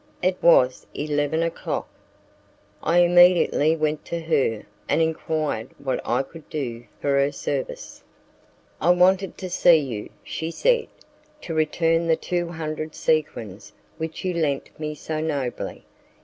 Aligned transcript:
It 0.23 0.41
was 0.41 0.87
eleven 0.95 1.43
o'clock; 1.43 1.87
I 2.81 3.01
immediately 3.03 3.75
went 3.75 4.03
to 4.05 4.19
her, 4.21 4.65
and 4.89 4.99
enquired 4.99 5.69
what 5.77 6.01
I 6.03 6.23
could 6.23 6.49
do 6.49 6.85
for 6.99 7.19
her 7.19 7.31
service. 7.31 8.01
"I 8.81 8.89
wanted 8.89 9.37
to 9.37 9.47
see 9.47 9.75
you," 9.77 10.09
she 10.23 10.49
said, 10.49 10.87
"to 11.41 11.53
return 11.53 12.07
the 12.07 12.15
two 12.15 12.47
hundred 12.49 12.95
sequins 12.95 13.73
which 13.99 14.25
you 14.25 14.33
lent 14.33 14.71
me 14.79 14.95
so 14.95 15.19
nobly. 15.21 15.85